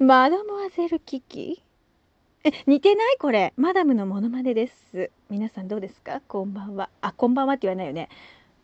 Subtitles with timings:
[0.00, 1.62] マダモアゼルキキ
[2.42, 3.18] え似てない？
[3.18, 3.52] これ。
[3.58, 5.10] マダムのモノマネです。
[5.28, 6.22] 皆さんどうですか？
[6.26, 6.88] こんばんは。
[7.02, 8.08] あこんばんはって言わないよね。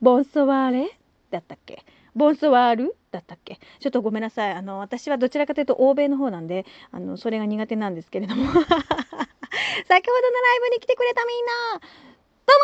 [0.00, 0.98] ボンソワーレ？
[1.30, 1.84] だったっけ？
[2.16, 2.96] ボンソワール？
[3.10, 3.60] だったっけ？
[3.78, 4.52] ちょっとごめんなさい。
[4.52, 8.46] あの私はどちらかというと欧米の方なんであのそれが苦手なんですけれども。
[8.48, 12.54] 先ほどのライブに来てくれたみんなど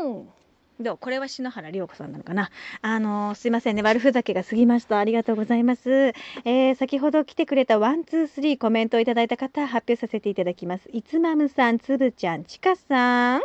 [0.00, 0.43] うもありがとう！
[0.80, 0.98] どう？
[0.98, 2.50] これは篠原涼子さんなのかな？
[2.82, 3.82] あのすいませんね。
[3.82, 4.98] 悪ふざけが過ぎました。
[4.98, 10.88] ありがとうございます、えー、先ほど来てくれたワンツースリーコメントをいただいた方発表させていただきます。
[10.92, 13.42] いつまむさんつぶちゃんちかさん。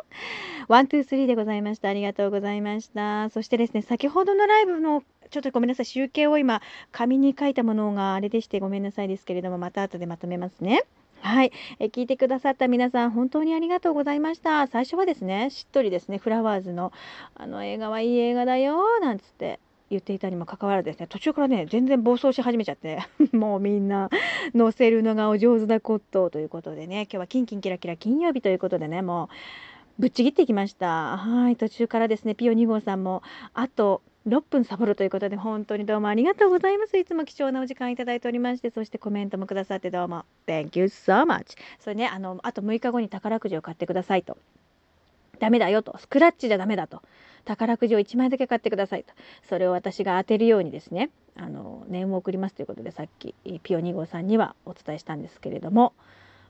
[0.67, 1.89] ワンツースリーでございました。
[1.89, 3.29] ありがとうございました。
[3.29, 10.83] そしてですね先ほどのライブのちょっとごめんなさい集計を今紙に書いたものがあれでしてごめんなさいですけれどもまた後でまとめますね。
[11.21, 14.67] はい、え聞いてくださった皆さん本当にありがとうございました。
[14.67, 16.91] 最初はですねしっとりですねフラワーズの
[17.35, 22.99] あの映画はいい映画だよなんつって言っていたにもかかわらずですね途中からね全然暴走し始めちゃって
[23.35, 24.09] もうみんな
[24.53, 31.17] 乗せるのがお上手なことということでね今日はキンキンキラキラ金曜日ということでねもうぶっちぎっていきました。
[31.17, 31.57] はい。
[31.57, 33.21] 途中からですねピオ2号さんも
[33.53, 36.97] あと6分サボるということで本当にどうもありがとうございます。
[36.97, 41.57] いつも貴重なお時間いただいておりまして、そしてコメントもくださってどうも Thank you so much。
[41.79, 44.37] それね、あの、あと6日後に宝くじを買ってくださいと。
[45.39, 45.97] ダメだよと。
[45.97, 47.01] スクラッチじゃダメだと。
[47.45, 49.13] 宝くじを1枚だけ買ってくださいと。
[49.47, 55.93] それを私が当てるようにですね、あの、念を送りますということで、さっきピオ2号さんにはお伝えしたんですけれども、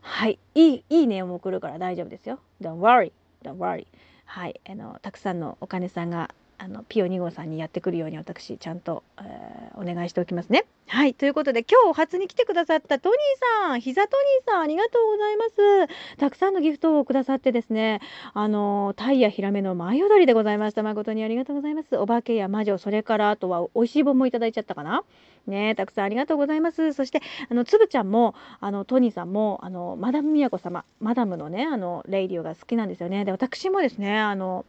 [0.02, 2.40] はい、いい、いい念を送るから大丈夫ですよ。
[2.62, 3.14] Don't worry,
[3.44, 3.88] don't worry.
[4.26, 10.66] はい、あの、たくさんのお金さんがあのピオ2号さんにやってくるように私ちゃんと、えー、お願いしておきますね。
[10.88, 15.46] はいということで今日初に来てくださったトニーさん膝トニーさんありがとうございま
[15.88, 16.18] す。
[16.18, 18.02] たくさんのギフトをくださってですね
[18.34, 21.96] あのタイやヒラメの舞踊りでございました誠にありがとうございます。
[21.96, 25.04] お化けや魔女それからあとは美味しい本もいただいちゃったかな？
[25.48, 26.92] ねたくさんありがとうございます。
[26.92, 33.24] そしてあのつぶちゃんもあのトニーさんもあのマダム宮子様マダムのねあのレイディオが好きなんですよね。
[33.24, 34.66] で私もですねあの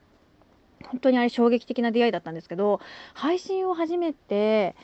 [0.89, 2.81] 本当にあれ衝撃的な出会いだったんですけど
[3.15, 4.75] 配信を始めて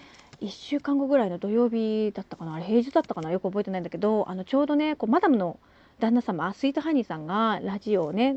[0.41, 2.55] 1週間後ぐらいの土曜日だったかな？
[2.55, 3.31] あれ平日だったかな？
[3.31, 5.59] よく覚えてないんだけどあのちょうどねこうマダムの
[5.99, 8.37] 旦那様スイートハニーさんがラジオをね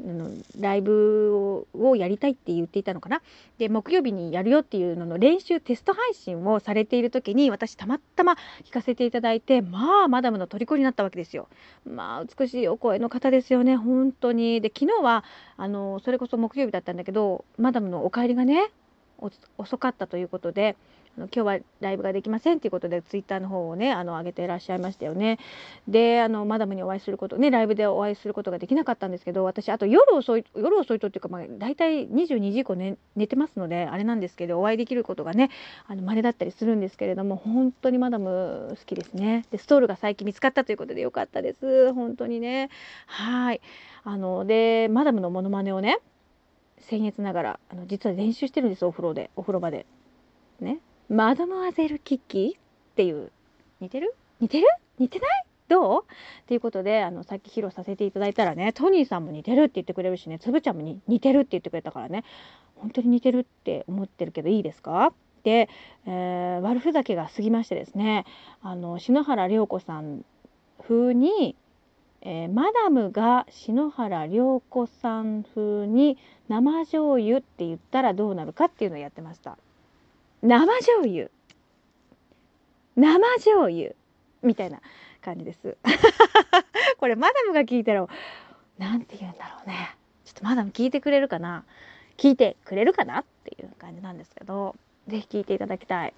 [0.59, 3.21] ライブをやりたいって言っていたのかな？
[3.57, 11.49] で木曜日にやるよっていうのの練習テスト配信をされている時に私たまたま聞かせていただいてまあマダムの虜になったわけですよ。
[11.85, 14.61] まあ美しいお声の方ですよね本当に。
[14.61, 15.25] で昨日は
[15.57, 18.71] あのそれこそ木曜日だったんだけどマダムのお帰りがね
[19.57, 20.77] 遅かったということで
[21.17, 25.39] あの今日はライブができませんということでツイッターの方をねあの上げていらっしゃいましたよね。
[25.87, 35.49] であのマダムにお会いすることねライブでお会いすることができなかったんですけど私あと夜遅い夜遅いとっていうか、まあ、大体22時以降、ね、寝てますのであれなんですけどお会いできることがね
[35.87, 39.45] あの稀だったりするんですけれども本当にマダム好きですね。
[39.51, 42.69] でストールが最近見つかったということでよかったです本当にね。
[43.07, 43.61] はい
[44.03, 45.99] あのでマダムのモノマネをね
[46.79, 49.85] 僭越ながらあの実は練習してるんですお風呂でお風呂場で。
[50.61, 52.57] ねマドモアゼルキッキ
[52.91, 53.31] っていう。
[53.79, 54.13] 似てる？
[54.39, 54.67] 似てる？
[54.99, 55.29] 似てない？
[55.67, 56.01] どう？
[56.03, 56.05] っ
[56.45, 62.23] ていうことであのさっき披露させていただいたらねトニーさんも似てるって言ってくれるしねつぶちゃんもに似てるって言ってくれたからね
[62.75, 65.11] 本当に似てるって思ってるけどいいですか？
[65.43, 65.67] で、
[66.05, 68.25] えー、悪ふざけが過ぎましてですね
[68.61, 70.23] あの篠原涼子さん
[70.87, 71.55] 風に、
[72.21, 76.17] えー、マダムが篠原涼子さん風に
[76.49, 79.57] 生醤油って言ったらどうなるかっていうのをやってました。
[80.41, 81.29] 生醤油。
[82.95, 83.93] 生醤油
[84.41, 84.81] みたいな
[85.21, 85.77] 感じです。
[86.97, 88.07] これマダムが聞いたら
[88.77, 89.95] 何て言うんだろうね。
[90.25, 91.65] ちょっとマダム聞いてくれるかな？
[92.17, 94.75] 聞いてくれるかなっていう感じなんですけど
[95.07, 96.13] 是非聞いていただきたい。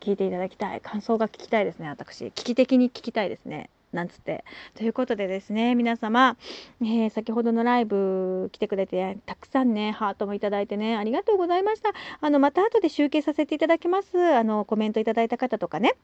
[0.00, 0.80] 聞いていただきたい。
[0.80, 2.30] 感想が聞きたいですね私。
[2.32, 3.68] 危機的に聞きたいですね。
[3.92, 4.44] なんつって。
[4.74, 6.36] ということでですね、皆様、
[6.80, 11.90] えー、先ほどのライブ来てくれて、たくさんね、ハートもいただいてね、ありがとうございました。
[12.20, 14.18] あの、また後で集計させていただきます。
[14.18, 15.94] あの、コメントいただいた方とかね。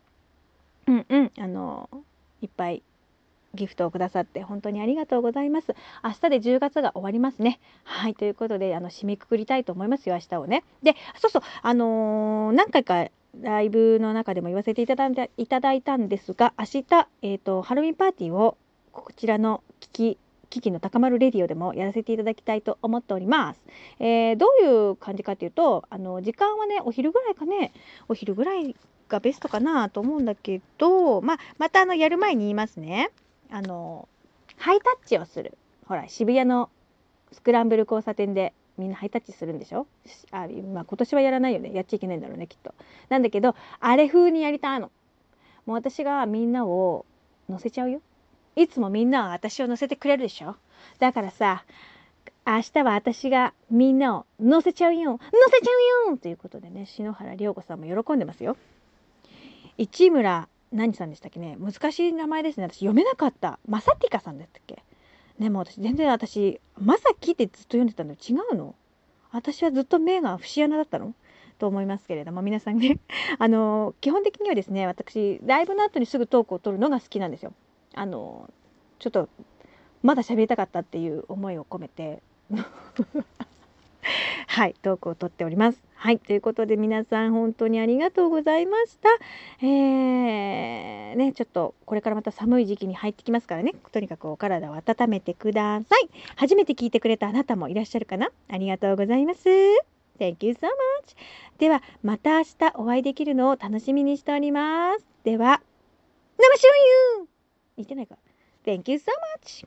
[0.87, 1.89] うんうん、あの、
[2.43, 2.83] いっぱい
[3.57, 5.75] ギフトをくださって本当にありがとうございます。
[6.05, 7.59] 明日で10月が終わりますね。
[7.85, 10.63] はい、ということで、あの、締めくくりたいと思いますよ、明日をね。
[10.83, 13.09] で、そうそう、あのー、何回か
[13.43, 16.85] ライブの中でも言わせていただいたいただいたんですが明日、
[17.23, 18.57] えーと、ハロウィンパーティーを
[18.93, 20.19] こちらの危機
[20.49, 23.61] 危機の高まるレディオでもやらせていただきたいと思っております。
[23.99, 27.73] えー、どういう感じかというとあの時間はねお昼ぐらいかね
[28.09, 28.77] お昼ぐらい
[29.09, 33.11] がベストかなと思うんだけど、まあ、またあのやる前に言いますね
[33.51, 34.09] あの
[34.57, 35.57] ハイタッチをする
[35.87, 36.71] ほら渋谷の
[37.33, 39.87] スクランブル交差点でみんなハイタッチするんでしょ？
[40.31, 41.73] あ、まあ、今年はやらないよね。
[41.73, 42.75] やっちゃいけないんだろうねきっと。
[43.09, 44.91] なんだけどあれ風にやりたいの。
[45.65, 47.07] もう私がみんなを
[47.49, 48.01] 乗せちゃうよ。
[48.55, 50.57] いつもみんなは私を乗せてくれるでしょ？
[50.99, 51.65] だからさ
[52.47, 55.13] 明日は私がみんなを乗せちゃうよ。
[55.13, 58.57] 乗せちゃうよということでね篠原涼子さんも喜んでますよ。
[59.79, 61.57] 市村何さんでしたっけね？
[61.61, 62.65] 難しい名前ですね。
[62.65, 63.59] 私読めなかった。
[63.69, 64.83] まさティカさんだったっけ？
[65.39, 68.13] ねも私全然私まさきってずっと読んでたの。
[68.13, 68.75] 違うの？
[69.33, 71.15] 私はずっと目が節穴だったの？
[71.59, 72.99] と思いますけれども皆さんね。
[73.39, 77.53] あの基本的にはですね私ライブの後にすぐトークを取るのが好きなんですよ。
[77.95, 78.51] あの
[78.99, 79.29] ちょっと
[80.03, 82.23] まだ喋りたかったっていう思いを込めて。
[84.47, 85.86] はい、トークをとっております。
[85.99, 89.09] はい、ということで皆さん本当にありがとうございました。
[89.67, 96.09] えー、ね、ちょっとこれからまた寒い時期に入ってきますからね、とにかくお体を温めてください。
[96.37, 98.31] 初めて聞いてくれたあなたもいらっしゃるかな？
[98.49, 99.49] ありがとうございます。
[100.19, 100.69] Thank you so much.
[101.59, 105.07] では、また明日お会いできるのを楽しみにしております。
[105.25, 105.61] では、
[106.39, 106.69] 生しょ
[107.19, 107.27] うゆ
[107.79, 108.17] 似てないか
[108.65, 109.11] Thank you so
[109.43, 109.67] much.